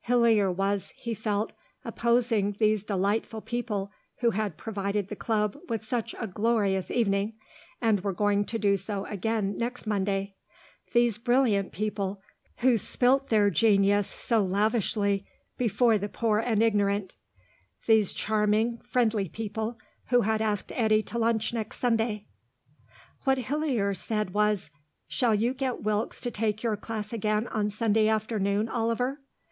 Hillier 0.00 0.50
was, 0.50 0.92
he 0.96 1.14
felt, 1.14 1.52
opposing 1.84 2.56
these 2.58 2.82
delightful 2.82 3.40
people 3.40 3.92
who 4.22 4.30
had 4.30 4.56
provided 4.56 5.06
the 5.06 5.14
club 5.14 5.56
with 5.68 5.84
such 5.84 6.16
a 6.18 6.26
glorious 6.26 6.90
evening, 6.90 7.34
and 7.80 8.00
were 8.00 8.12
going 8.12 8.44
to 8.46 8.58
do 8.58 8.76
so 8.76 9.04
again 9.06 9.56
next 9.56 9.86
Monday; 9.86 10.34
these 10.92 11.16
brilliant 11.16 11.70
people, 11.70 12.20
who 12.56 12.76
spilt 12.76 13.28
their 13.28 13.50
genius 13.50 14.08
so 14.08 14.42
lavishly 14.42 15.28
before 15.56 15.96
the 15.96 16.08
poor 16.08 16.40
and 16.40 16.60
ignorant; 16.60 17.14
these 17.86 18.12
charming, 18.12 18.78
friendly 18.78 19.28
people, 19.28 19.78
who 20.06 20.22
had 20.22 20.42
asked 20.42 20.72
Eddy 20.74 21.04
to 21.04 21.18
lunch 21.18 21.54
next 21.54 21.78
Sunday. 21.78 22.26
What 23.22 23.38
Hillier 23.38 23.94
said 23.94 24.30
was, 24.34 24.70
"Shall 25.06 25.36
you 25.36 25.54
get 25.54 25.84
Wilkes 25.84 26.20
to 26.22 26.32
take 26.32 26.64
your 26.64 26.76
class 26.76 27.12
again 27.12 27.46
on 27.46 27.70
Sunday 27.70 28.08
afternoon, 28.08 28.68
Oliver?" 28.68 29.20